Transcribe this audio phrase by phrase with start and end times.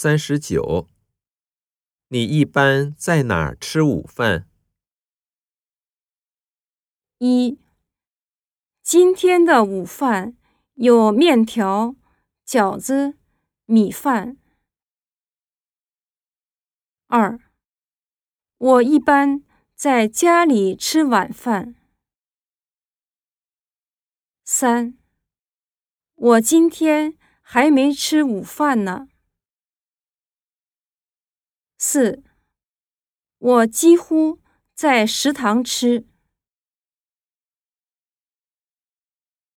[0.00, 0.86] 三十九。
[2.06, 4.48] 你一般在哪儿吃午饭？
[7.18, 7.58] 一，
[8.80, 10.36] 今天的午饭
[10.74, 11.96] 有面条、
[12.46, 13.18] 饺子、
[13.64, 14.36] 米饭。
[17.08, 17.40] 二，
[18.56, 19.42] 我一般
[19.74, 21.74] 在家里吃晚饭。
[24.44, 24.96] 三，
[26.14, 29.08] 我今天还没吃午饭呢。
[31.80, 32.24] 四，
[33.38, 34.40] 我几乎
[34.74, 36.07] 在食堂吃。